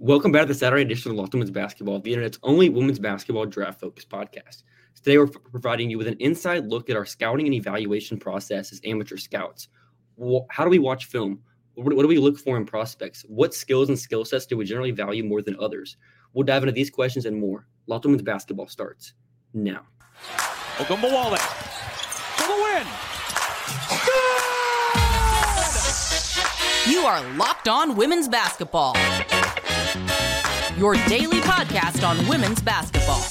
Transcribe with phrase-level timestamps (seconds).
[0.00, 2.98] Welcome back to the Saturday edition of Locked On Women's Basketball, the internet's only women's
[2.98, 4.64] basketball draft focused podcast.
[4.96, 8.80] Today, we're providing you with an inside look at our scouting and evaluation process as
[8.84, 9.68] amateur scouts.
[10.50, 11.38] How do we watch film?
[11.74, 13.24] What do we look for in prospects?
[13.28, 15.96] What skills and skill sets do we generally value more than others?
[16.32, 17.68] We'll dive into these questions and more.
[17.86, 19.12] Locked On Women's Basketball starts
[19.52, 19.82] now.
[20.78, 22.84] Ogunbowale for the win.
[24.04, 24.20] Good!
[26.92, 28.94] You are Locked On Women's Basketball
[30.76, 33.22] your daily podcast on women's basketball.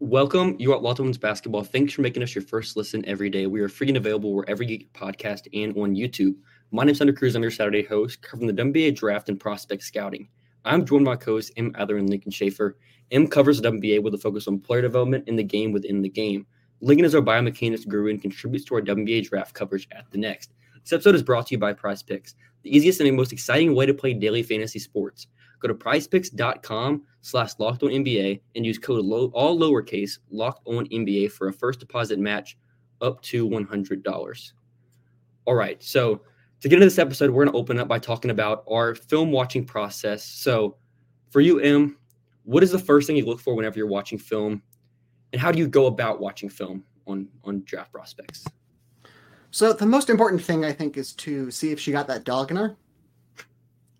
[0.00, 0.56] Welcome.
[0.58, 1.64] You are Locked Women's Basketball.
[1.64, 3.46] Thanks for making us your first listen every day.
[3.46, 6.34] We are free and available wherever you get podcast and on YouTube.
[6.72, 7.36] My name is Hunter Cruse.
[7.36, 10.28] I'm your Saturday host, covering the WNBA draft and prospect scouting.
[10.68, 12.76] I'm joined by co-hosts Em Adler and Lincoln Shafer.
[13.10, 16.10] Em covers the WNBA with a focus on player development in the game within the
[16.10, 16.46] game.
[16.82, 20.52] Lincoln is our biomechanics guru and contributes to our WNBA draft coverage at the next.
[20.82, 23.86] This episode is brought to you by Prize Picks, the easiest and most exciting way
[23.86, 25.26] to play daily fantasy sports.
[25.60, 30.86] Go to prizepicks.com slash locked on NBA and use code low, all lowercase locked on
[30.88, 32.58] NBA for a first deposit match
[33.00, 34.52] up to $100.
[35.46, 35.82] All right.
[35.82, 36.20] So
[36.60, 39.30] to get into this episode, we're going to open up by talking about our film
[39.30, 40.24] watching process.
[40.24, 40.76] So,
[41.30, 41.96] for you, Em,
[42.44, 44.62] what is the first thing you look for whenever you're watching film,
[45.32, 48.44] and how do you go about watching film on on draft prospects?
[49.50, 52.50] So, the most important thing I think is to see if she got that dog
[52.50, 52.76] in her,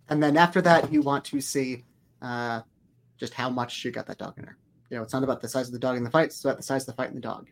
[0.09, 1.85] and then after that, you want to see
[2.23, 2.63] uh,
[3.19, 4.57] just how much she got that dog in her.
[4.91, 6.57] You know, it's not about the size of the dog in the fight; it's about
[6.57, 7.49] the size of the fight in the dog,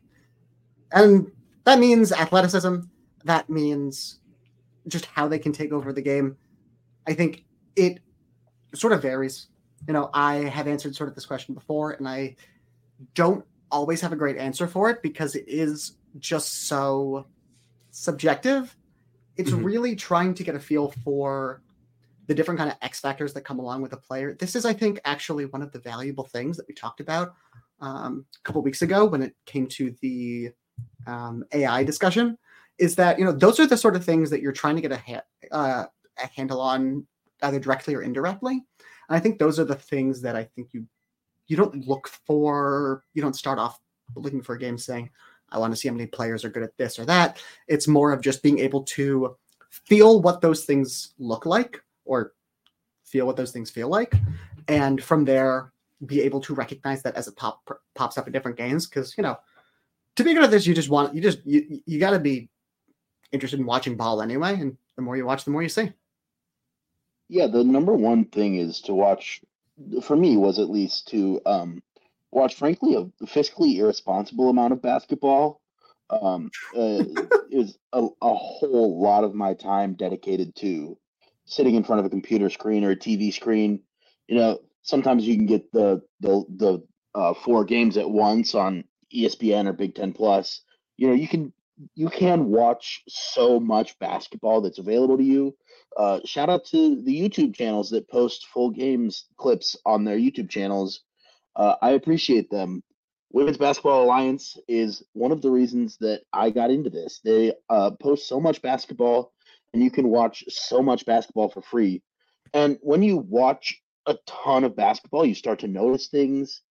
[0.90, 1.30] and
[1.64, 2.76] that means athleticism.
[3.24, 4.20] That means
[4.88, 6.36] just how they can take over the game.
[7.06, 8.00] I think it
[8.74, 9.48] sort of varies.
[9.86, 12.36] You know, I have answered sort of this question before, and I
[13.14, 17.26] don't always have a great answer for it because it is just so
[17.90, 18.74] subjective.
[19.36, 19.64] It's mm-hmm.
[19.64, 21.62] really trying to get a feel for
[22.26, 24.34] the different kind of X factors that come along with a player.
[24.34, 27.34] This is, I think, actually one of the valuable things that we talked about
[27.80, 30.50] um, a couple weeks ago when it came to the
[31.06, 32.36] um, AI discussion
[32.78, 34.92] is that you know those are the sort of things that you're trying to get
[34.92, 35.22] a, ha-
[35.52, 35.84] uh,
[36.22, 37.06] a handle on
[37.42, 38.64] either directly or indirectly.
[39.08, 40.86] And i think those are the things that i think you
[41.46, 43.78] you don't look for you don't start off
[44.16, 45.10] looking for a game saying
[45.50, 47.40] i want to see how many players are good at this or that.
[47.68, 49.36] It's more of just being able to
[49.70, 52.32] feel what those things look like or
[53.04, 54.14] feel what those things feel like.
[54.68, 55.72] And from there
[56.04, 57.62] be able to recognize that as it pop
[57.94, 59.36] pops up in different games because you know
[60.14, 62.50] to be good at this you just want you just you, you got to be
[63.32, 64.54] interested in watching ball anyway.
[64.60, 65.92] And the more you watch, the more you see.
[67.28, 69.40] Yeah, the number one thing is to watch.
[70.02, 71.82] For me, was at least to um,
[72.30, 75.60] watch, frankly, a fiscally irresponsible amount of basketball.
[76.08, 77.04] Um, uh,
[77.50, 80.96] is a, a whole lot of my time dedicated to
[81.46, 83.82] sitting in front of a computer screen or a TV screen.
[84.28, 88.84] You know, sometimes you can get the the the uh, four games at once on
[89.14, 90.62] ESPN or Big Ten Plus.
[90.96, 91.52] You know, you can
[91.94, 95.56] you can watch so much basketball that's available to you.
[95.96, 100.50] Uh, shout out to the YouTube channels that post full games clips on their YouTube
[100.50, 101.02] channels.
[101.54, 102.82] Uh, I appreciate them.
[103.32, 107.20] Women's Basketball Alliance is one of the reasons that I got into this.
[107.24, 109.32] They uh, post so much basketball,
[109.72, 112.02] and you can watch so much basketball for free.
[112.54, 116.62] And when you watch a ton of basketball, you start to notice things.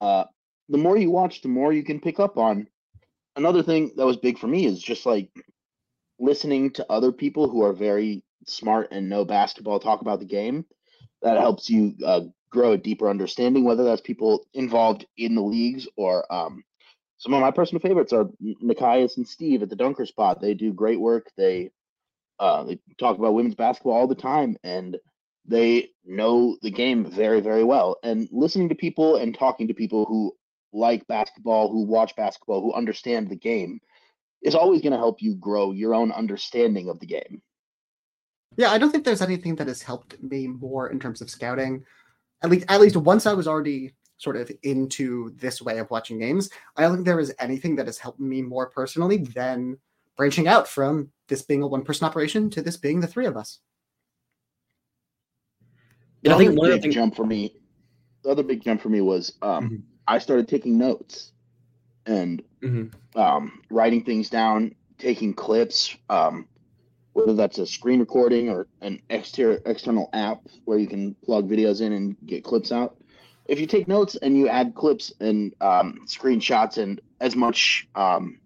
[0.00, 0.24] Uh,
[0.68, 2.66] the more you watch, the more you can pick up on
[3.40, 5.30] another thing that was big for me is just like
[6.18, 10.64] listening to other people who are very smart and know basketball talk about the game.
[11.22, 15.88] That helps you uh, grow a deeper understanding, whether that's people involved in the leagues
[15.96, 16.62] or um,
[17.18, 18.28] some of my personal favorites are
[18.62, 20.40] Nekias and Steve at the Dunker Spot.
[20.40, 21.30] They do great work.
[21.36, 21.70] They
[22.38, 24.96] uh, they talk about women's basketball all the time, and
[25.46, 27.98] they know the game very, very well.
[28.02, 30.34] And listening to people and talking to people who
[30.72, 33.80] like basketball, who watch basketball, who understand the game,
[34.42, 37.42] is always going to help you grow your own understanding of the game.
[38.56, 41.84] Yeah, I don't think there's anything that has helped me more in terms of scouting.
[42.42, 46.18] At least, at least once I was already sort of into this way of watching
[46.18, 49.78] games, I don't think there is anything that has helped me more personally than
[50.16, 53.60] branching out from this being a one-person operation to this being the three of us.
[56.22, 57.56] The I think one big jump for me,
[58.22, 59.76] the other big jump for me was um, mm-hmm.
[60.10, 61.30] I started taking notes
[62.04, 63.16] and mm-hmm.
[63.16, 66.48] um, writing things down, taking clips, um,
[67.12, 71.80] whether that's a screen recording or an exterior external app where you can plug videos
[71.80, 72.96] in and get clips out.
[73.46, 78.40] if you take notes and you add clips and um, screenshots and as much um,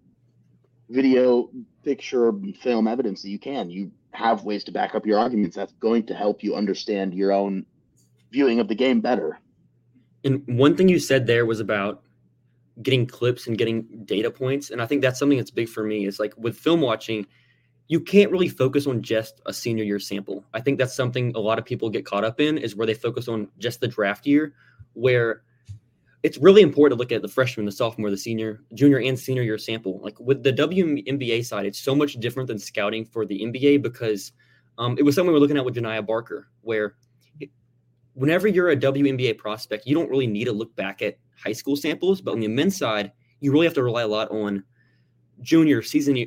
[0.90, 1.48] video,
[1.82, 5.56] picture, film evidence that you can, you have ways to back up your arguments.
[5.56, 7.64] That's going to help you understand your own
[8.30, 9.38] viewing of the game better.
[10.24, 12.02] And one thing you said there was about
[12.82, 14.70] getting clips and getting data points.
[14.70, 16.06] And I think that's something that's big for me.
[16.06, 17.26] Is like with film watching,
[17.88, 20.44] you can't really focus on just a senior year sample.
[20.54, 22.94] I think that's something a lot of people get caught up in is where they
[22.94, 24.54] focus on just the draft year,
[24.94, 25.42] where
[26.22, 29.42] it's really important to look at the freshman, the sophomore, the senior, junior, and senior
[29.42, 30.00] year sample.
[30.02, 34.32] Like with the WNBA side, it's so much different than scouting for the NBA because
[34.78, 36.94] um, it was something we are looking at with Janiah Barker, where
[38.14, 41.76] whenever you're a WNBA prospect, you don't really need to look back at high school
[41.76, 44.64] samples, but on the men's side, you really have to rely a lot on
[45.42, 46.26] junior season,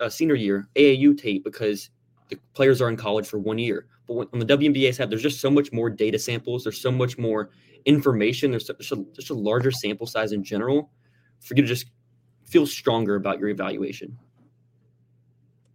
[0.00, 1.90] uh, senior year AAU tape because
[2.30, 3.86] the players are in college for one year.
[4.06, 6.64] But on the WNBA side, there's just so much more data samples.
[6.64, 7.50] There's so much more
[7.84, 8.50] information.
[8.50, 10.90] There's such a, just a larger sample size in general
[11.40, 11.86] for you to just
[12.46, 14.18] feel stronger about your evaluation.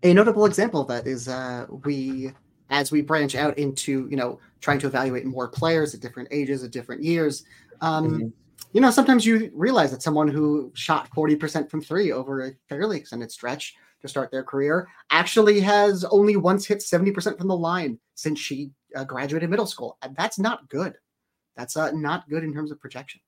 [0.02, 2.32] A notable example of that is uh, we,
[2.74, 6.64] as we branch out into you know trying to evaluate more players at different ages,
[6.64, 7.46] at different years.
[7.80, 8.28] Um, mm-hmm
[8.74, 12.98] you know, sometimes you realize that someone who shot 40% from three over a fairly
[12.98, 18.00] extended stretch to start their career actually has only once hit 70% from the line
[18.16, 19.98] since she uh, graduated middle school.
[20.02, 20.96] And that's not good.
[21.56, 23.22] That's uh, not good in terms of projection.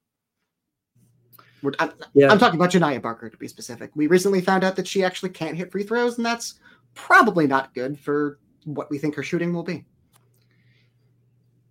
[1.80, 2.32] I'm, yeah.
[2.32, 3.92] I'm talking about Janiah Barker to be specific.
[3.96, 6.60] We recently found out that she actually can't hit free throws, and that's
[6.94, 9.86] probably not good for what we think her shooting will be.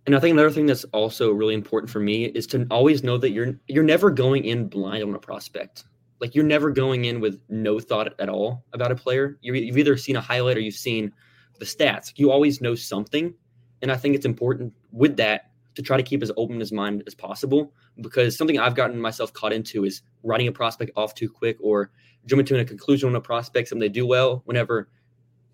[0.05, 3.17] And I think another thing that's also really important for me is to always know
[3.17, 5.85] that you're you're never going in blind on a prospect.
[6.21, 9.37] Like you're never going in with no thought at all about a player.
[9.41, 11.11] you have either seen a highlight or you've seen
[11.59, 12.13] the stats.
[12.15, 13.33] You always know something,
[13.81, 17.03] and I think it's important with that to try to keep as open as mind
[17.07, 17.73] as possible.
[17.99, 21.91] Because something I've gotten myself caught into is writing a prospect off too quick or
[22.25, 24.41] jumping to a conclusion on a prospect, something they do well.
[24.45, 24.89] Whenever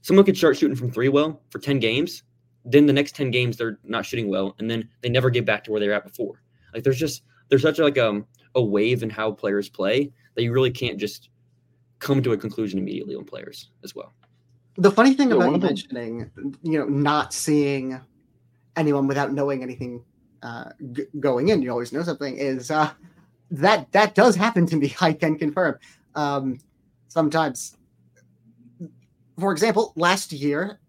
[0.02, 2.24] someone could start shooting from three well for ten games,
[2.66, 5.64] then the next 10 games they're not shooting well and then they never get back
[5.64, 6.42] to where they were at before.
[6.74, 8.26] Like there's just there's such a, like um
[8.56, 11.30] a wave in how players play that you really can't just
[12.00, 14.14] come to a conclusion immediately on players as well.
[14.78, 16.32] The funny thing yeah, about you mentioning
[16.64, 18.00] you know not seeing
[18.76, 20.04] anyone without knowing anything
[20.44, 22.92] uh, g- going in you always know something is uh,
[23.52, 25.78] that that does happen to me i can confirm.
[26.16, 26.60] Um,
[27.08, 27.78] sometimes
[29.40, 30.80] for example last year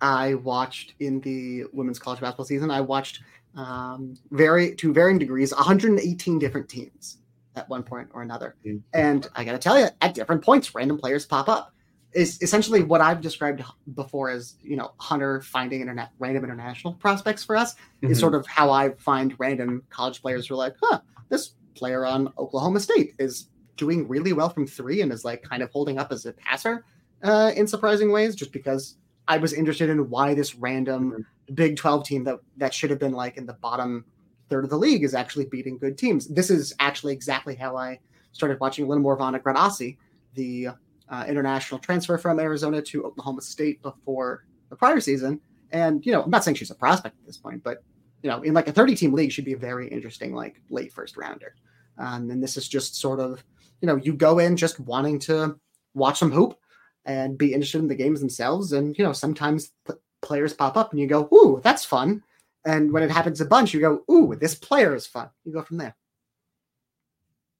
[0.00, 2.70] I watched in the women's college basketball season.
[2.70, 3.20] I watched
[3.54, 7.18] um, very to varying degrees 118 different teams
[7.56, 8.56] at one point or another.
[8.64, 8.78] Mm-hmm.
[8.94, 11.74] And I got to tell you, at different points, random players pop up.
[12.12, 13.62] Is essentially what I've described
[13.94, 18.10] before as you know Hunter finding internet random international prospects for us mm-hmm.
[18.10, 20.98] is sort of how I find random college players who are like, huh,
[21.28, 23.46] this player on Oklahoma State is
[23.76, 26.84] doing really well from three and is like kind of holding up as a passer
[27.22, 28.96] uh, in surprising ways, just because
[29.28, 31.54] I was interested in why this random mm-hmm.
[31.54, 34.04] Big 12 team that that should have been like in the bottom
[34.48, 36.28] third of the league is actually beating good teams.
[36.28, 37.98] This is actually exactly how I
[38.32, 39.98] started watching a little more of Anna Gret Asi,
[40.34, 40.68] the
[41.08, 45.40] uh, international transfer from Arizona to Oklahoma State before the prior season.
[45.72, 47.82] And you know, I'm not saying she's a prospect at this point, but
[48.22, 50.92] you know, in like a 30 team league, she'd be a very interesting like late
[50.92, 51.54] first rounder.
[51.98, 53.44] Um, and this is just sort of,
[53.80, 55.58] you know, you go in just wanting to
[55.94, 56.58] watch some hoop
[57.04, 58.72] and be interested in the games themselves.
[58.72, 62.22] And you know, sometimes p- players pop up and you go, "Ooh, that's fun."
[62.64, 65.62] And when it happens a bunch, you go, "Ooh, this player is fun." You go
[65.62, 65.96] from there.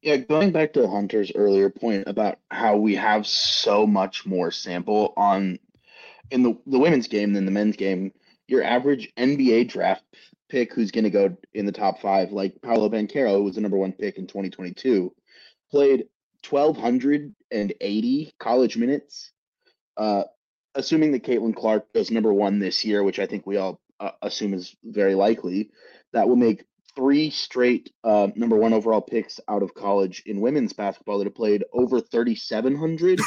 [0.03, 5.13] Yeah, going back to Hunter's earlier point about how we have so much more sample
[5.17, 5.59] on
[6.31, 8.13] in the, the women's game than the men's game.
[8.49, 10.05] Your average NBA draft
[10.49, 13.61] pick who's going to go in the top five, like Paolo Banchero, who was the
[13.61, 15.15] number one pick in 2022,
[15.71, 16.07] played
[17.51, 19.33] 1,280 college minutes.
[19.97, 20.25] Uh,
[20.75, 24.13] assuming that Caitlin Clark goes number one this year, which I think we all uh,
[24.23, 25.71] assume is very likely,
[26.13, 26.65] that will make
[26.97, 31.35] three straight uh, number one overall picks out of college in women's basketball that have
[31.35, 33.21] played over 3,700.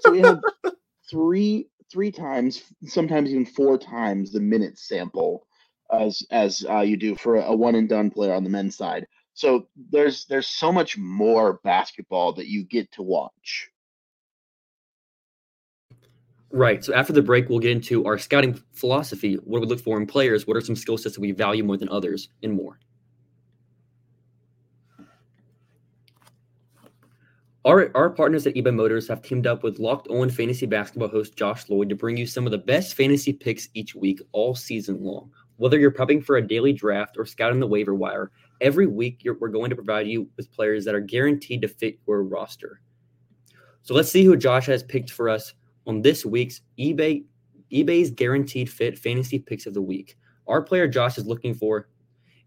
[0.00, 0.40] so we have
[1.10, 5.46] three three times, sometimes even four times the minute sample
[5.92, 9.06] as as uh, you do for a one and done player on the men's side.
[9.36, 13.68] So there's there's so much more basketball that you get to watch.
[16.50, 16.82] Right.
[16.82, 19.34] So after the break, we'll get into our scouting philosophy.
[19.44, 20.46] What do we look for in players?
[20.46, 22.78] What are some skill sets that we value more than others, and more.
[27.66, 31.36] Our, our partners at eBay Motors have teamed up with Locked On Fantasy Basketball host
[31.36, 35.02] Josh Lloyd to bring you some of the best fantasy picks each week all season
[35.02, 35.30] long.
[35.58, 39.48] Whether you're prepping for a daily draft or scouting the waiver wire, every week we're
[39.48, 42.80] going to provide you with players that are guaranteed to fit your roster.
[43.82, 45.54] So let's see who Josh has picked for us
[45.86, 47.24] on this week's eBay
[47.72, 50.16] eBay's guaranteed fit fantasy picks of the week.
[50.46, 51.88] Our player Josh is looking for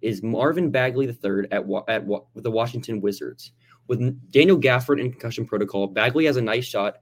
[0.02, 3.52] is Marvin Bagley III at at the Washington Wizards.
[3.88, 6.98] With Daniel Gafford in concussion protocol, Bagley has a nice shot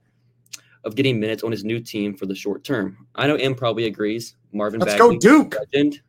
[0.83, 3.07] of getting minutes on his new team for the short term.
[3.15, 4.35] I know Em probably agrees.
[4.53, 5.55] Marvin Let's Bagley, go Duke.
[5.55, 6.01] Legend.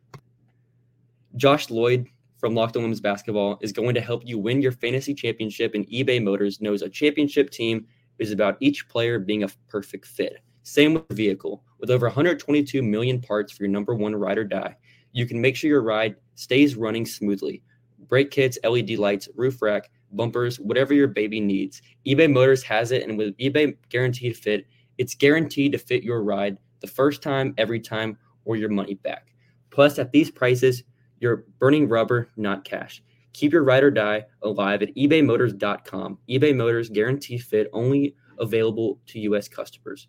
[1.37, 2.07] Josh Lloyd
[2.39, 5.87] from Locked On Women's Basketball is going to help you win your fantasy championship, and
[5.89, 7.87] eBay Motors knows a championship team
[8.19, 10.39] is about each player being a perfect fit.
[10.63, 11.65] Same with vehicle.
[11.81, 14.77] With over 122 million parts for your number one ride or die,
[15.13, 17.63] you can make sure your ride stays running smoothly.
[18.07, 21.83] Brake kits, LED lights, roof rack, bumpers, whatever your baby needs.
[22.07, 24.67] eBay Motors has it, and with eBay Guaranteed Fit,
[24.97, 29.35] it's guaranteed to fit your ride the first time, every time, or your money back.
[29.71, 30.85] Plus, at these prices,
[31.21, 33.03] you're burning rubber, not cash.
[33.33, 36.19] Keep your ride or die alive at ebaymotors.com.
[36.29, 39.49] eBay Motors Guaranteed Fit only available to U.S.
[39.49, 40.09] customers.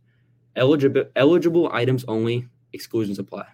[0.55, 3.45] Eligible, eligible items only, exclusions apply.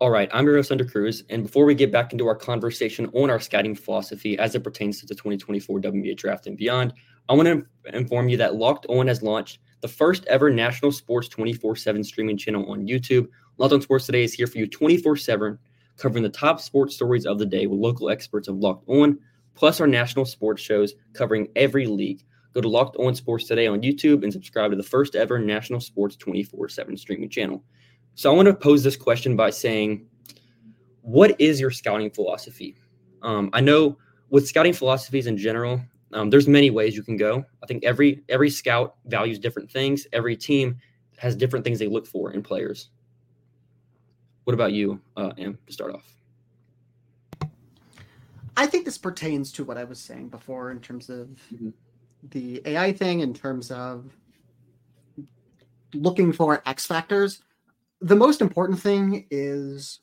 [0.00, 1.24] All right, I'm your host, Cruse.
[1.30, 5.00] And before we get back into our conversation on our scouting philosophy as it pertains
[5.00, 6.92] to the 2024 WNBA draft and beyond,
[7.28, 7.64] I want to
[7.96, 12.38] inform you that Locked On has launched the first ever national sports 24 7 streaming
[12.38, 13.28] channel on YouTube.
[13.58, 15.58] Locked On Sports Today is here for you 24 7,
[15.98, 19.18] covering the top sports stories of the day with local experts of Locked On,
[19.52, 22.24] plus our national sports shows covering every league.
[22.54, 25.80] Go to Locked On Sports Today on YouTube and subscribe to the first ever national
[25.80, 27.62] sports 24 7 streaming channel.
[28.14, 30.06] So I want to pose this question by saying,
[31.02, 32.74] what is your scouting philosophy?
[33.20, 33.98] Um, I know
[34.30, 35.82] with scouting philosophies in general,
[36.14, 37.44] um, there's many ways you can go.
[37.62, 40.06] I think every every scout values different things.
[40.12, 40.78] Every team
[41.18, 42.90] has different things they look for in players.
[44.44, 46.10] What about you, uh, Em, to start off?
[48.56, 51.72] I think this pertains to what I was saying before in terms of Mhm.
[52.30, 54.16] the AI thing, in terms of
[55.92, 57.42] looking for X factors.
[58.00, 60.00] The most important thing is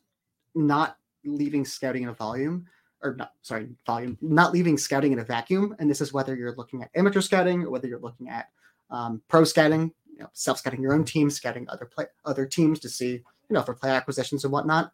[0.55, 2.65] not leaving scouting in a volume,
[3.03, 5.75] or not, sorry, volume, not leaving scouting in a vacuum.
[5.79, 8.49] And this is whether you're looking at amateur scouting or whether you're looking at
[8.89, 12.79] um, pro scouting, you know, self scouting your own team, scouting other play, other teams
[12.79, 14.91] to see, you know, for player acquisitions and whatnot.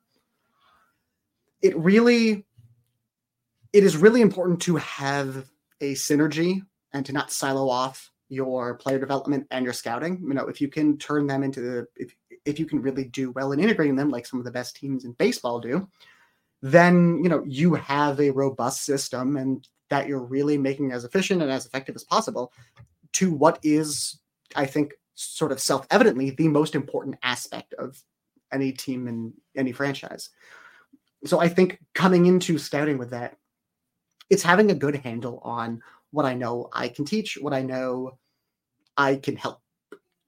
[1.61, 2.45] It really
[3.73, 5.49] it is really important to have
[5.81, 6.61] a synergy
[6.93, 10.19] and to not silo off your player development and your scouting.
[10.21, 13.31] You know, if you can turn them into the if if you can really do
[13.31, 15.87] well in integrating them, like some of the best teams in baseball do,
[16.61, 21.41] then you know you have a robust system and that you're really making as efficient
[21.41, 22.51] and as effective as possible
[23.13, 24.19] to what is,
[24.55, 28.01] I think, sort of self-evidently the most important aspect of
[28.51, 30.29] any team in any franchise.
[31.25, 33.37] So I think coming into scouting with that
[34.29, 38.17] it's having a good handle on what I know I can teach, what I know
[38.97, 39.61] I can help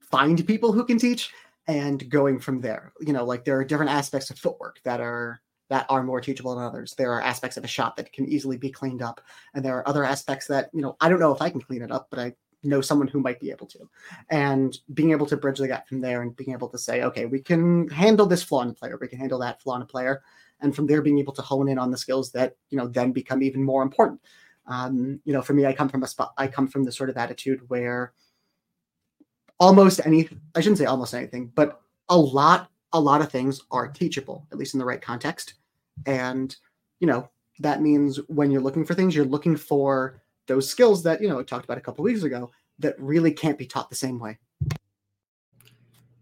[0.00, 1.32] find people who can teach,
[1.66, 2.92] and going from there.
[3.00, 6.54] You know, like there are different aspects of footwork that are that are more teachable
[6.54, 6.94] than others.
[6.94, 9.20] There are aspects of a shot that can easily be cleaned up,
[9.54, 11.82] and there are other aspects that you know I don't know if I can clean
[11.82, 13.88] it up, but I know someone who might be able to.
[14.28, 17.24] And being able to bridge the gap from there and being able to say, okay,
[17.24, 19.86] we can handle this flaw in a player, we can handle that flaw in a
[19.86, 20.22] player,
[20.62, 23.12] and from there being able to hone in on the skills that you know then
[23.12, 24.20] become even more important
[24.66, 27.10] um, you know for me i come from a spot i come from the sort
[27.10, 28.12] of attitude where
[29.58, 33.88] almost any i shouldn't say almost anything but a lot a lot of things are
[33.88, 35.54] teachable at least in the right context
[36.06, 36.56] and
[36.98, 37.28] you know
[37.58, 41.38] that means when you're looking for things you're looking for those skills that you know
[41.38, 44.38] I talked about a couple weeks ago that really can't be taught the same way.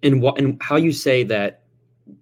[0.03, 1.63] And what and how you say that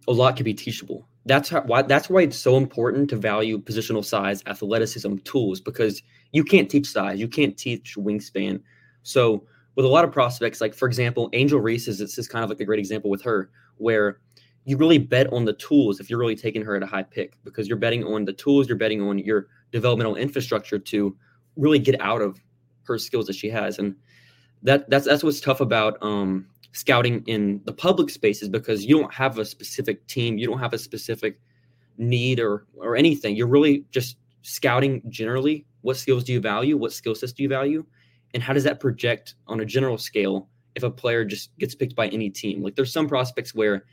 [0.09, 1.09] a lot can be teachable.
[1.25, 6.03] That's how, why that's why it's so important to value positional size, athleticism, tools because
[6.33, 8.63] you can't teach size, you can't teach wingspan.
[9.03, 12.45] So with a lot of prospects, like for example, Angel Reese is this is kind
[12.45, 14.21] of like a great example with her, where
[14.67, 17.39] you really bet on the tools if you're really taking her at a high pick
[17.45, 21.17] because you're betting on the tools, you're betting on your developmental infrastructure to
[21.57, 22.39] really get out of
[22.83, 23.95] her skills that she has, and
[24.63, 29.15] that that's that's what's tough about um, scouting in the public spaces because you don't
[29.15, 31.41] have a specific team, you don't have a specific
[31.97, 33.37] need or or anything.
[33.37, 35.65] You're really just scouting generally.
[35.83, 36.77] What skills do you value?
[36.77, 37.87] What skill sets do you value?
[38.35, 41.95] And how does that project on a general scale if a player just gets picked
[41.95, 42.63] by any team?
[42.63, 43.85] Like there's some prospects where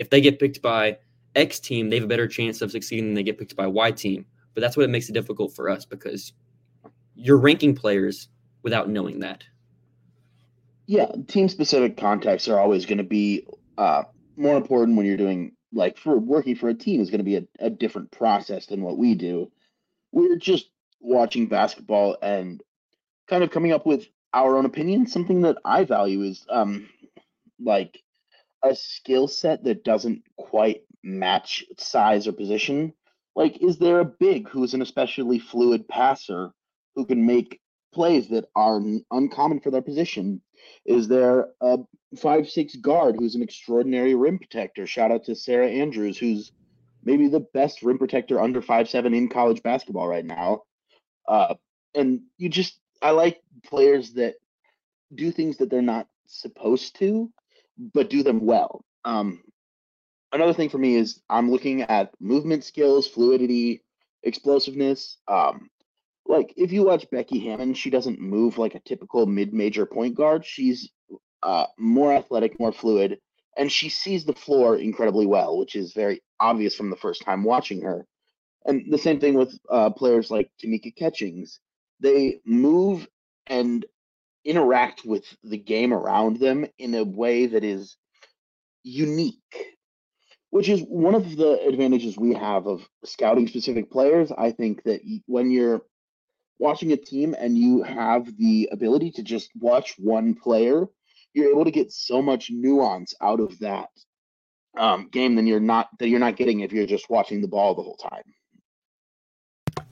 [0.00, 0.98] if they get picked by
[1.36, 3.92] X team, they have a better chance of succeeding than they get picked by Y
[3.92, 4.24] team.
[4.54, 6.32] But that's what it makes it difficult for us because
[7.14, 8.28] you're ranking players
[8.62, 9.44] without knowing that.
[10.86, 13.46] Yeah, team specific contexts are always going to be
[13.78, 14.04] uh,
[14.36, 17.36] more important when you're doing like for working for a team is going to be
[17.36, 19.52] a, a different process than what we do.
[20.10, 22.60] We're just watching basketball and
[23.28, 25.12] kind of coming up with our own opinions.
[25.12, 26.88] Something that I value is um
[27.60, 28.02] like
[28.62, 32.92] a skill set that doesn't quite match size or position.
[33.34, 36.50] Like, is there a big who's an especially fluid passer
[36.94, 37.60] who can make
[37.92, 40.42] plays that are uncommon for their position?
[40.84, 41.78] Is there a
[42.18, 44.86] five six guard who's an extraordinary rim protector?
[44.86, 46.52] Shout out to Sarah Andrews, who's
[47.02, 50.62] maybe the best rim protector under five seven in college basketball right now.
[51.26, 51.54] Uh,
[51.94, 54.34] and you just I like players that
[55.14, 57.32] do things that they're not supposed to,
[57.94, 58.84] but do them well.
[59.04, 59.42] Um,
[60.32, 63.82] another thing for me is I'm looking at movement skills, fluidity,
[64.22, 65.18] explosiveness.
[65.26, 65.70] Um,
[66.26, 70.44] like if you watch Becky Hammon, she doesn't move like a typical mid-major point guard.
[70.44, 70.90] She's
[71.42, 73.18] uh, more athletic, more fluid,
[73.56, 77.42] and she sees the floor incredibly well, which is very obvious from the first time
[77.42, 78.06] watching her.
[78.66, 81.60] And the same thing with uh, players like Tamika Catchings.
[81.98, 83.08] They move
[83.46, 83.84] and
[84.44, 87.96] interact with the game around them in a way that is
[88.82, 89.36] unique,
[90.50, 94.32] which is one of the advantages we have of scouting specific players.
[94.36, 95.82] I think that when you're
[96.58, 100.86] watching a team and you have the ability to just watch one player,
[101.34, 103.88] you're able to get so much nuance out of that
[104.78, 107.74] um, game than you're not that you're not getting if you're just watching the ball
[107.74, 108.22] the whole time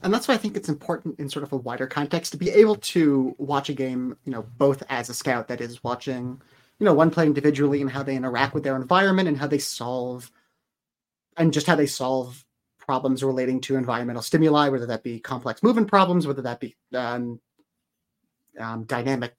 [0.01, 2.49] and that's why I think it's important in sort of a wider context to be
[2.49, 6.41] able to watch a game, you know, both as a scout that is watching,
[6.79, 9.59] you know, one player individually and how they interact with their environment and how they
[9.59, 10.31] solve,
[11.37, 12.45] and just how they solve
[12.77, 17.39] problems relating to environmental stimuli, whether that be complex movement problems, whether that be um,
[18.59, 19.33] um, dynamic,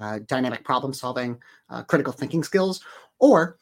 [0.00, 2.82] uh, dynamic problem solving, uh, critical thinking skills,
[3.20, 3.58] or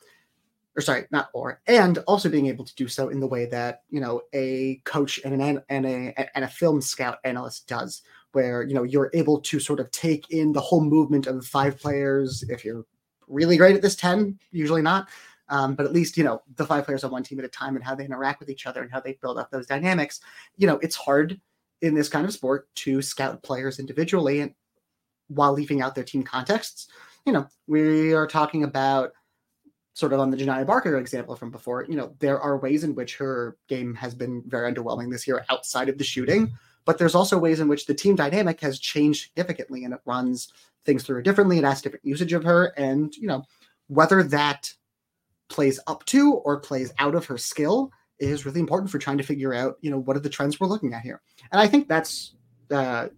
[0.78, 3.82] or sorry, not or, and also being able to do so in the way that
[3.90, 8.62] you know a coach and an and a and a film scout analyst does, where
[8.62, 12.44] you know you're able to sort of take in the whole movement of five players.
[12.48, 12.84] If you're
[13.26, 15.08] really great at this, ten, usually not,
[15.48, 17.74] um, but at least you know the five players on one team at a time
[17.74, 20.20] and how they interact with each other and how they build up those dynamics.
[20.58, 21.40] You know, it's hard
[21.82, 24.54] in this kind of sport to scout players individually and
[25.26, 26.86] while leaving out their team contexts.
[27.26, 29.10] You know, we are talking about
[29.98, 32.94] sort of on the Janiah Barker example from before, you know, there are ways in
[32.94, 36.52] which her game has been very underwhelming this year outside of the shooting,
[36.84, 40.52] but there's also ways in which the team dynamic has changed significantly and it runs
[40.84, 41.58] things through differently.
[41.58, 42.66] It has different usage of her.
[42.76, 43.42] And, you know,
[43.88, 44.72] whether that
[45.48, 49.24] plays up to or plays out of her skill is really important for trying to
[49.24, 51.22] figure out, you know, what are the trends we're looking at here.
[51.50, 52.36] And I think that's
[52.70, 53.08] uh,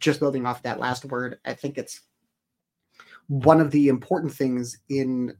[0.00, 1.38] just building off that last word.
[1.46, 2.02] I think it's
[3.28, 5.34] one of the important things in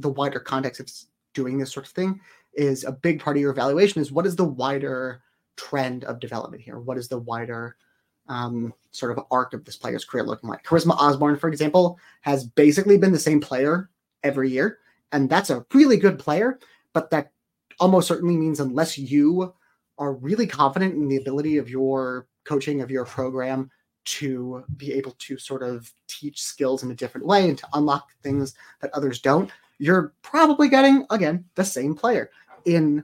[0.00, 0.90] the wider context of
[1.34, 2.20] doing this sort of thing
[2.54, 5.22] is a big part of your evaluation is what is the wider
[5.56, 6.78] trend of development here?
[6.78, 7.76] What is the wider
[8.28, 10.64] um, sort of arc of this player's career looking like?
[10.64, 13.90] Charisma Osborne, for example, has basically been the same player
[14.22, 14.78] every year,
[15.12, 16.58] and that's a really good player,
[16.92, 17.32] but that
[17.78, 19.54] almost certainly means unless you
[19.98, 23.70] are really confident in the ability of your coaching of your program
[24.04, 28.08] to be able to sort of teach skills in a different way and to unlock
[28.22, 29.50] things that others don't
[29.80, 32.30] you're probably getting again the same player.
[32.66, 33.02] In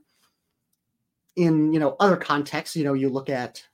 [1.35, 3.65] in you know other contexts you know you look at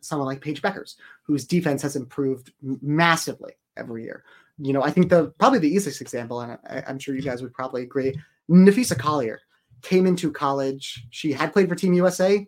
[0.00, 4.24] someone like Paige Bueckers whose defense has improved massively every year.
[4.58, 7.42] You know i think the probably the easiest example and I, i'm sure you guys
[7.42, 9.40] would probably agree Napheesa Collier
[9.80, 11.06] came into college.
[11.10, 12.46] She had played for team usa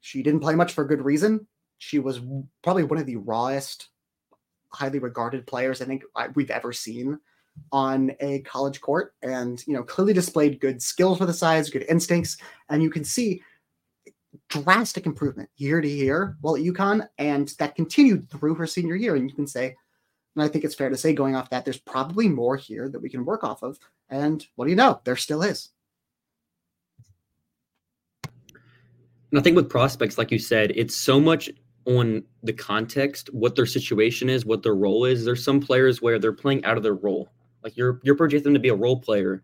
[0.00, 1.46] she didn't play much for good reason.
[1.78, 2.20] She was
[2.62, 3.88] probably one of the rawest
[4.72, 6.02] highly regarded players i think
[6.34, 7.18] we've ever seen
[7.72, 11.84] on a college court and you know clearly displayed good skills for the size good
[11.88, 12.36] instincts
[12.68, 13.42] and you can see
[14.48, 19.16] drastic improvement year to year while at UConn and that continued through her senior year.
[19.16, 19.76] And you can say
[20.34, 23.00] and I think it's fair to say going off that there's probably more here that
[23.00, 23.78] we can work off of.
[24.10, 25.00] And what do you know?
[25.04, 25.70] There still is.
[28.24, 31.50] And I think with prospects like you said it's so much
[31.86, 35.24] on the context what their situation is what their role is.
[35.24, 37.30] There's some players where they're playing out of their role
[37.66, 39.42] like you're you're projecting them to be a role player,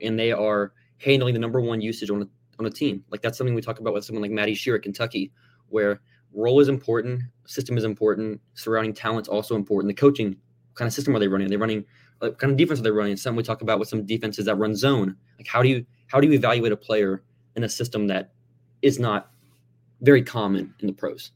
[0.00, 2.26] and they are handling the number one usage on a,
[2.60, 3.04] on a team.
[3.10, 5.32] Like that's something we talk about with someone like Maddie Scherr at Kentucky,
[5.68, 6.00] where
[6.32, 9.88] role is important, system is important, surrounding talent's also important.
[9.88, 10.36] The coaching
[10.76, 11.46] kind of system are they running?
[11.46, 11.84] Are they running
[12.22, 13.16] uh, what kind of defense are they running?
[13.16, 15.16] Some we talk about with some defenses that run zone.
[15.36, 17.24] Like how do you how do you evaluate a player
[17.56, 18.30] in a system that
[18.80, 19.32] is not
[20.02, 21.32] very common in the pros?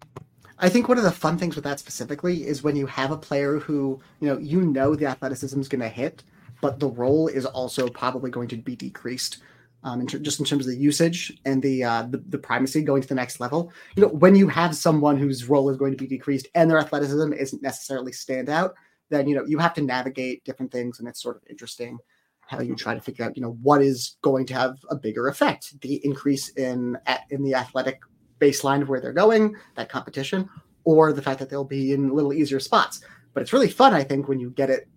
[0.61, 3.17] I think one of the fun things with that specifically is when you have a
[3.17, 6.23] player who, you know, you know the athleticism is going to hit,
[6.61, 9.39] but the role is also probably going to be decreased.
[9.83, 12.83] Um, in ter- just in terms of the usage and the, uh, the the primacy
[12.83, 15.93] going to the next level, you know, when you have someone whose role is going
[15.93, 18.75] to be decreased and their athleticism isn't necessarily stand out,
[19.09, 21.99] then you know you have to navigate different things, and it's sort of interesting
[22.47, 25.29] how you try to figure out, you know, what is going to have a bigger
[25.29, 28.01] effect: the increase in at, in the athletic
[28.41, 30.49] baseline of where they're going, that competition,
[30.85, 33.03] or the fact that they'll be in little easier spots.
[33.35, 34.89] But it's really fun, I think, when you get it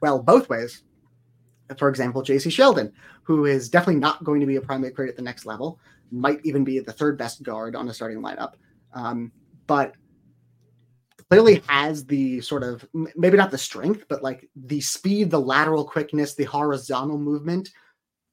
[0.00, 0.82] well both ways.
[1.76, 5.16] For example, Jacy Sheldon, who is definitely not going to be a primary creator at
[5.16, 5.78] the next level,
[6.10, 8.54] might even be the third best guard on a starting lineup.
[8.94, 9.30] Um,
[9.66, 9.94] but
[11.28, 15.84] clearly has the sort of maybe not the strength, but like the speed, the lateral
[15.84, 17.70] quickness, the horizontal movement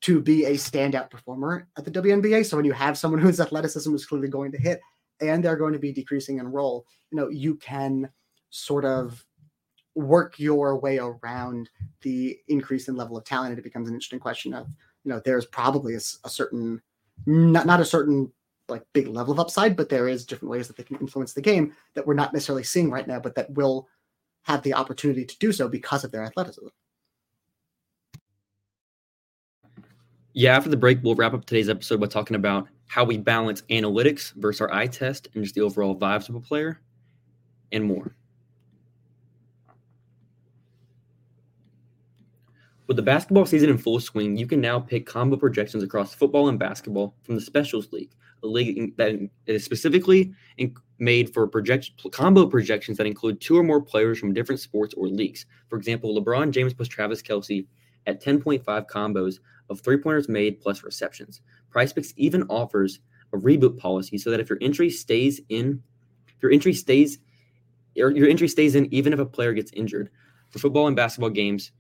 [0.06, 2.46] to be a standout performer at the WNBA.
[2.46, 4.80] So when you have someone whose athleticism is clearly going to hit
[5.20, 8.08] and they're going to be decreasing in role, you know, you can
[8.52, 9.26] sort of
[9.96, 11.72] work your way around
[12.04, 13.50] the increase in level of talent.
[13.50, 14.68] And it becomes an interesting question of,
[15.04, 16.80] you know, there's probably a, a certain,
[17.26, 18.32] not, not a certain
[18.70, 21.42] like big level of upside, but there is different ways that they can influence the
[21.42, 23.88] game that we're not necessarily seeing right now, but that will
[24.44, 26.68] have the opportunity to do so because of their athleticism.
[30.38, 33.62] Yeah, after the break, we'll wrap up today's episode by talking about how we balance
[33.70, 36.82] analytics versus our eye test and just the overall vibes of a player
[37.72, 38.14] and more.
[42.88, 46.50] With the basketball season in full swing, you can now pick combo projections across football
[46.50, 48.12] and basketball from the Specials League,
[48.44, 50.34] a league that is specifically
[51.00, 55.08] made for project, combo projections that include two or more players from different sports or
[55.08, 55.46] leagues.
[55.70, 57.66] For example, LeBron James plus Travis Kelce
[58.08, 59.40] at 10.5 combos
[59.70, 61.42] of three pointers made plus receptions.
[61.74, 63.00] PrizePicks even offers
[63.34, 65.82] a reboot policy so that if your entry stays in,
[66.28, 67.20] if your entry stays,
[67.98, 70.10] or your entry stays in even if a player gets injured.
[70.50, 71.72] For football and basketball games,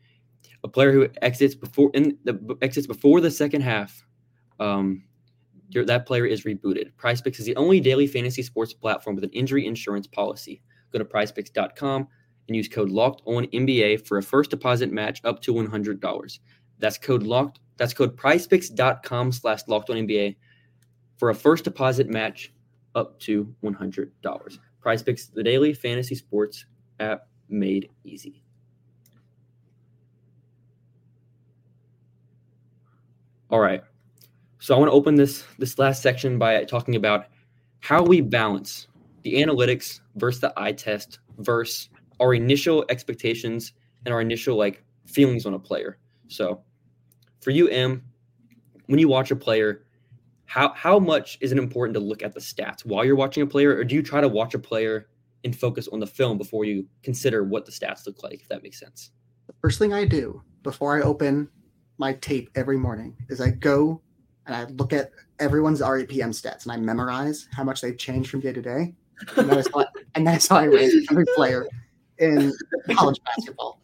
[0.63, 4.05] a player who exits before in the exits before the second half,
[4.59, 5.03] um,
[5.71, 6.91] that player is rebooted.
[6.97, 10.61] PrizePicks is the only daily fantasy sports platform with an injury insurance policy.
[10.91, 12.07] Go to PrizePicks.com
[12.47, 15.99] and use code Locked On NBA for a first deposit match up to one hundred
[15.99, 16.39] dollars.
[16.79, 20.35] That's code Locked that's code prizepicks.com slash locked on NBA
[21.17, 22.53] for a first deposit match
[22.93, 24.11] up to $100.
[24.83, 26.65] PrizePicks, the daily fantasy sports
[26.99, 28.41] app made easy.
[33.49, 33.83] All right.
[34.59, 37.27] So I want to open this this last section by talking about
[37.79, 38.87] how we balance
[39.21, 43.73] the analytics versus the eye test versus our initial expectations
[44.05, 45.97] and our initial like feelings on a player.
[46.27, 46.61] So
[47.41, 48.03] for you, Em,
[48.87, 49.85] when you watch a player,
[50.45, 53.47] how how much is it important to look at the stats while you're watching a
[53.47, 55.07] player, or do you try to watch a player
[55.43, 58.41] and focus on the film before you consider what the stats look like?
[58.41, 59.11] If that makes sense.
[59.47, 61.49] The first thing I do before I open
[61.97, 64.01] my tape every morning is I go
[64.45, 68.41] and I look at everyone's REPM stats and I memorize how much they've changed from
[68.41, 68.93] day to day.
[69.37, 70.65] And that's how I, and that's how I
[71.09, 71.67] every player
[72.19, 72.53] in
[72.95, 73.79] college basketball.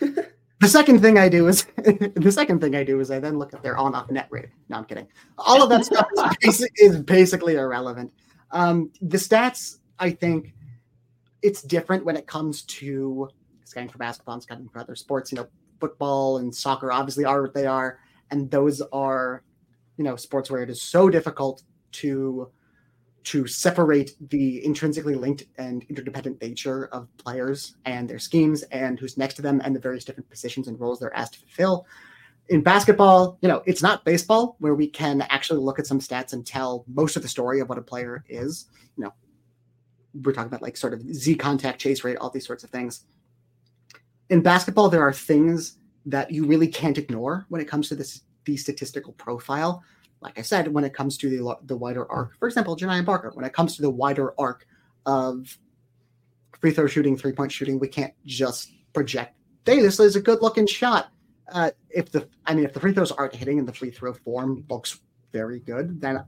[0.58, 3.52] The second thing I do is the second thing I do is I then look
[3.52, 4.48] at their on-off net rate.
[4.68, 5.06] No, I'm kidding.
[5.36, 8.10] All of that stuff is, basic, is basically irrelevant.
[8.52, 10.54] Um, the stats, I think,
[11.42, 13.28] it's different when it comes to
[13.64, 15.30] scouting for basketball and scanning for other sports.
[15.30, 17.98] You know, football and soccer obviously are what they are,
[18.30, 19.42] and those are,
[19.98, 22.50] you know, sports where it is so difficult to
[23.26, 29.18] to separate the intrinsically linked and interdependent nature of players and their schemes and who's
[29.18, 31.86] next to them and the various different positions and roles they're asked to fulfill.
[32.50, 36.34] In basketball, you know, it's not baseball where we can actually look at some stats
[36.34, 38.66] and tell most of the story of what a player is.
[38.96, 39.14] You know,
[40.22, 43.06] we're talking about like sort of Z contact, chase rate, all these sorts of things.
[44.30, 48.22] In basketball, there are things that you really can't ignore when it comes to this
[48.44, 49.82] the statistical profile
[50.26, 53.30] like I said, when it comes to the the wider arc, for example, Janiah Barker,
[53.34, 54.66] when it comes to the wider arc
[55.06, 55.56] of
[56.60, 59.36] free throw shooting, three point shooting, we can't just project.
[59.64, 61.12] Hey, this is a good looking shot.
[61.52, 64.12] Uh, if the, I mean, if the free throws aren't hitting and the free throw
[64.12, 64.98] form looks
[65.32, 66.24] very good, then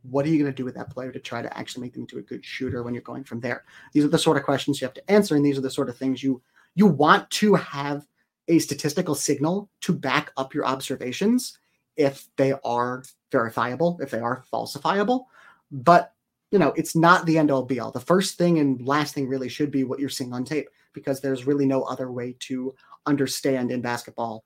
[0.00, 2.02] what are you going to do with that player to try to actually make them
[2.02, 3.64] into a good shooter when you're going from there?
[3.92, 5.90] These are the sort of questions you have to answer, and these are the sort
[5.90, 6.40] of things you
[6.74, 8.06] you want to have
[8.48, 11.58] a statistical signal to back up your observations
[11.96, 13.02] if they are
[13.32, 15.24] verifiable, if they are falsifiable.
[15.72, 16.12] But
[16.52, 17.90] you know, it's not the end all be all.
[17.90, 21.20] The first thing and last thing really should be what you're seeing on tape, because
[21.20, 22.74] there's really no other way to
[23.06, 24.44] understand in basketball,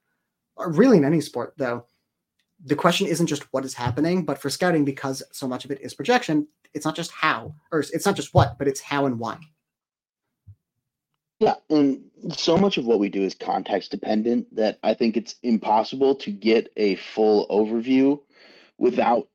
[0.54, 1.84] or really in any sport, though,
[2.64, 5.80] the question isn't just what is happening, but for scouting, because so much of it
[5.80, 9.18] is projection, it's not just how, or it's not just what, but it's how and
[9.18, 9.38] why.
[11.40, 15.34] Yeah, and so much of what we do is context dependent that I think it's
[15.42, 18.20] impossible to get a full overview
[18.78, 19.28] without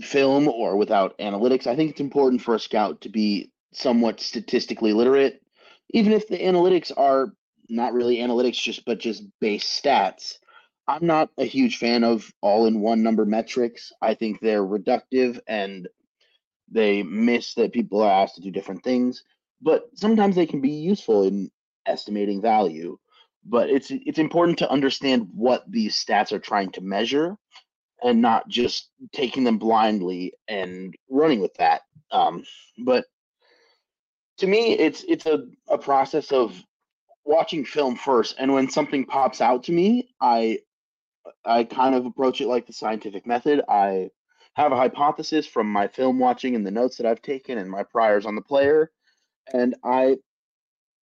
[0.00, 1.66] film or without analytics.
[1.66, 5.42] I think it's important for a scout to be somewhat statistically literate,
[5.90, 7.32] even if the analytics are
[7.68, 10.38] not really analytics, just but just base stats.
[10.88, 13.92] I'm not a huge fan of all-in-one number metrics.
[14.02, 15.88] I think they're reductive and
[16.68, 19.22] they miss that people are asked to do different things.
[19.62, 21.50] But sometimes they can be useful in
[21.86, 22.98] estimating value.
[23.44, 27.36] But it's it's important to understand what these stats are trying to measure
[28.02, 31.82] and not just taking them blindly and running with that.
[32.10, 32.44] Um,
[32.78, 33.04] but
[34.38, 36.60] to me, it's it's a, a process of
[37.24, 40.58] watching film first, and when something pops out to me, I
[41.44, 43.62] I kind of approach it like the scientific method.
[43.68, 44.10] I
[44.54, 47.82] have a hypothesis from my film watching and the notes that I've taken and my
[47.84, 48.90] priors on the player,
[49.52, 50.16] and I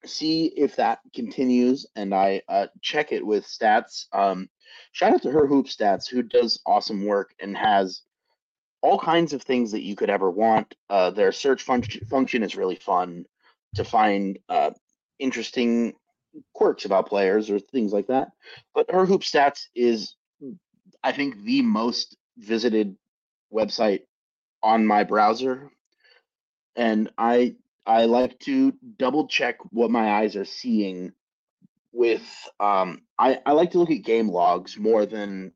[0.05, 4.07] see if that continues and I uh, check it with stats.
[4.13, 4.49] Um,
[4.92, 8.02] shout out to her hoop stats who does awesome work and has
[8.81, 10.74] all kinds of things that you could ever want.
[10.88, 13.24] Uh, their search function function is really fun
[13.74, 14.70] to find uh,
[15.18, 15.94] interesting
[16.54, 18.28] quirks about players or things like that.
[18.74, 20.14] But her hoop stats is,
[21.02, 22.96] I think, the most visited
[23.52, 24.02] website
[24.62, 25.70] on my browser,
[26.76, 31.12] and I I like to double check what my eyes are seeing
[31.92, 32.22] with
[32.61, 35.53] um I, I like to look at game logs more than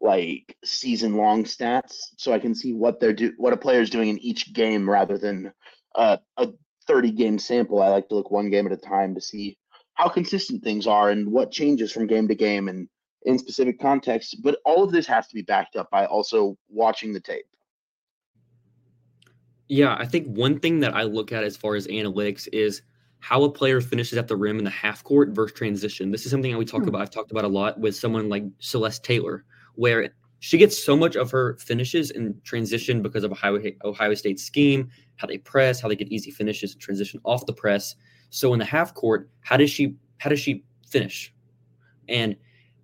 [0.00, 4.08] like season long stats so I can see what they're do what a player's doing
[4.08, 5.52] in each game rather than
[5.94, 6.48] uh, a
[6.86, 7.82] 30 game sample.
[7.82, 9.56] I like to look one game at a time to see
[9.94, 12.88] how consistent things are and what changes from game to game and
[13.26, 14.34] in specific contexts.
[14.34, 17.44] But all of this has to be backed up by also watching the tape.
[19.68, 22.82] Yeah, I think one thing that I look at as far as analytics is
[23.20, 26.10] how a player finishes at the rim in the half court versus transition.
[26.10, 26.88] This is something that we talk hmm.
[26.88, 27.02] about.
[27.02, 31.16] I've talked about a lot with someone like Celeste Taylor, where she gets so much
[31.16, 35.88] of her finishes in transition because of Ohio, Ohio State scheme, how they press, how
[35.88, 37.94] they get easy finishes and transition off the press.
[38.30, 41.32] So in the half court, how does she how does she finish?
[42.08, 42.36] And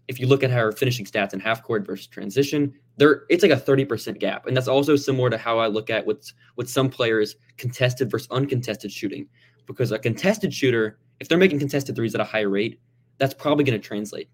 [0.09, 3.53] if you look at her finishing stats in half court versus transition, there it's like
[3.53, 4.47] a 30% gap.
[4.47, 8.29] And that's also similar to how I look at with what some players contested versus
[8.31, 9.29] uncontested shooting.
[9.67, 12.81] Because a contested shooter, if they're making contested threes at a high rate,
[13.19, 14.29] that's probably going to translate.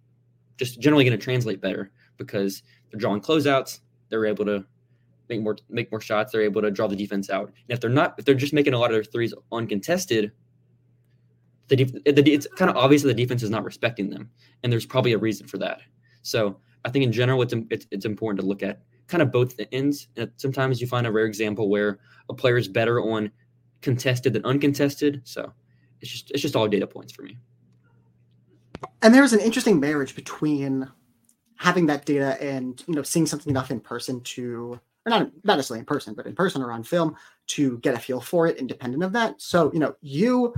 [0.56, 4.64] Just generally going to translate better because they're drawing closeouts, they're able to
[5.28, 7.46] make more make more shots, they're able to draw the defense out.
[7.46, 10.32] And if they're not, if they're just making a lot of their threes uncontested,
[11.68, 14.30] the, def- the it's kind of obvious that the defense is not respecting them,
[14.62, 15.80] and there's probably a reason for that.
[16.22, 19.56] So I think in general, it's, it's, it's important to look at kind of both
[19.56, 20.08] the ends.
[20.16, 23.30] And sometimes you find a rare example where a player is better on
[23.82, 25.20] contested than uncontested.
[25.24, 25.52] So
[26.00, 27.38] it's just it's just all data points for me.
[29.02, 30.88] And there's an interesting marriage between
[31.56, 35.56] having that data and you know seeing something enough in person to or not not
[35.56, 37.16] necessarily in person, but in person or on film
[37.48, 39.40] to get a feel for it, independent of that.
[39.40, 40.54] So you know you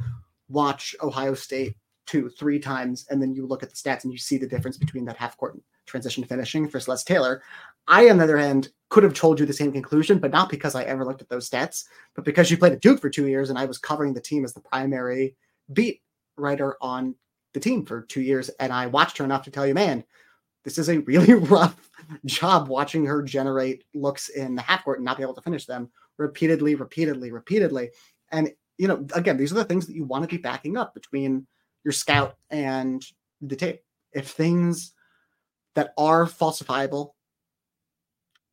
[0.48, 4.18] watch Ohio State two, three times, and then you look at the stats and you
[4.18, 7.42] see the difference between that half court transition finishing for Celeste Taylor.
[7.86, 10.74] I, on the other hand, could have told you the same conclusion, but not because
[10.74, 13.50] I ever looked at those stats, but because she played at Duke for two years
[13.50, 15.34] and I was covering the team as the primary
[15.72, 16.00] beat
[16.36, 17.14] writer on
[17.52, 18.50] the team for two years.
[18.60, 20.04] And I watched her enough to tell you, man,
[20.64, 21.90] this is a really rough
[22.24, 25.66] job watching her generate looks in the half court and not be able to finish
[25.66, 27.90] them repeatedly, repeatedly, repeatedly.
[28.30, 30.94] And, you know, again, these are the things that you want to be backing up
[30.94, 31.46] between
[31.84, 33.04] your scout and
[33.40, 33.82] the tape.
[34.12, 34.92] If things
[35.74, 37.12] that are falsifiable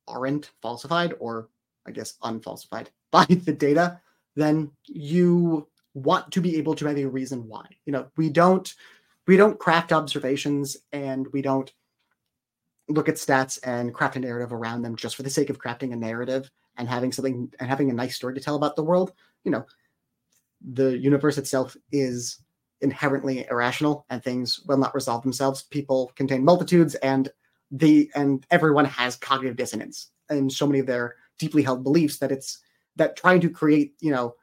[0.08, 1.50] aren't falsified or
[1.86, 4.00] I guess unfalsified by the data,
[4.36, 7.66] then you want to be able to have a reason why.
[7.86, 8.74] You know, we don't
[9.28, 11.72] we don't craft observations and we don't
[12.90, 15.94] look at stats and craft a narrative around them just for the sake of crafting
[15.94, 19.14] a narrative and having something and having a nice story to tell about the world.
[19.44, 19.66] You know,
[20.74, 22.40] the universe itself is
[22.82, 25.64] inherently irrational and things will not resolve themselves.
[25.64, 27.30] People contain multitudes and
[27.72, 32.32] the and everyone has cognitive dissonance in so many of their deeply held beliefs that
[32.32, 32.60] it's
[32.98, 34.36] that trying to create, you know,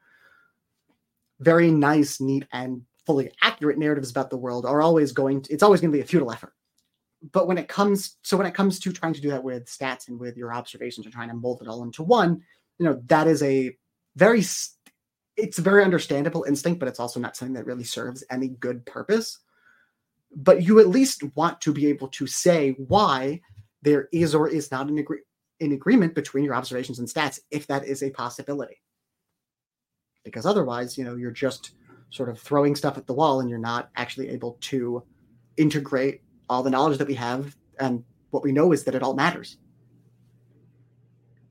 [1.41, 5.63] very nice, neat, and fully accurate narratives about the world are always going to it's
[5.63, 6.55] always going to be a futile effort.
[7.33, 10.09] But when it comes so when it comes to trying to do that with stats
[10.09, 12.43] and with your observations and trying to mold it all into one,
[12.79, 13.77] you know, that is a
[14.17, 14.43] very
[15.39, 18.85] it's a very understandable instinct, but it's also not something that really serves any good
[18.85, 19.39] purpose.
[20.35, 23.41] But you at least want to be able to say why
[23.83, 25.23] there is or is not an, agree-
[25.61, 28.83] an agreement between your observations and stats if that is a possibility.
[30.25, 31.71] Because otherwise, you know, you're just
[32.11, 35.03] sort of throwing stuff at the wall and you're not actually able to
[35.57, 36.21] integrate
[36.51, 39.57] all the knowledge that we have and what we know is that it all matters.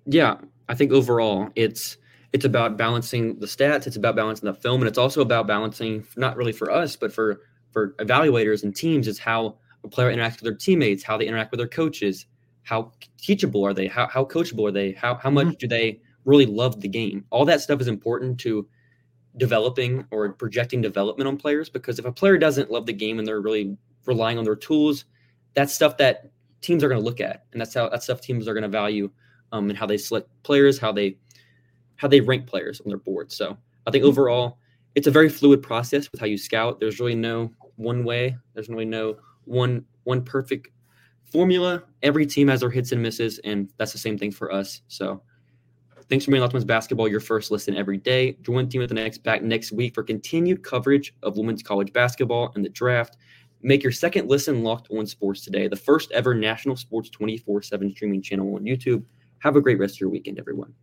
[0.05, 1.97] Yeah, I think overall it's
[2.33, 6.05] it's about balancing the stats, it's about balancing the film, and it's also about balancing
[6.15, 10.35] not really for us, but for for evaluators and teams is how a player interacts
[10.35, 12.25] with their teammates, how they interact with their coaches,
[12.63, 15.57] how teachable are they, how how coachable are they, how how much mm-hmm.
[15.57, 17.23] do they really love the game.
[17.29, 18.67] All that stuff is important to
[19.37, 23.27] developing or projecting development on players because if a player doesn't love the game and
[23.27, 25.05] they're really relying on their tools,
[25.53, 28.47] that's stuff that teams are going to look at, and that's how that stuff teams
[28.47, 29.09] are going to value
[29.51, 31.17] um, and how they select players, how they
[31.97, 33.31] how they rank players on their board.
[33.31, 34.59] So I think overall,
[34.95, 36.79] it's a very fluid process with how you scout.
[36.79, 38.35] There's really no one way.
[38.53, 40.69] There's really no one one perfect
[41.31, 41.83] formula.
[42.03, 44.81] Every team has their hits and misses, and that's the same thing for us.
[44.87, 45.21] So
[46.09, 48.37] thanks for making Locked Women's Basketball your first listen every day.
[48.41, 52.51] Join team at the next back next week for continued coverage of women's college basketball
[52.55, 53.17] and the draft.
[53.61, 57.91] Make your second listen Locked On Sports today, the first ever national sports 24 7
[57.91, 59.03] streaming channel on YouTube.
[59.39, 60.73] Have a great rest of your weekend, everyone.